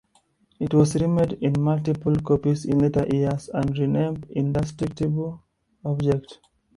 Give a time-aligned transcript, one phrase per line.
[0.59, 5.43] It was remade in multiple copies in later years, and renamed "Indestructible
[5.85, 6.39] Object".